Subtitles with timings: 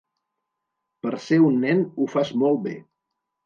[1.03, 2.77] Per ser un nen, ho fas molt bé.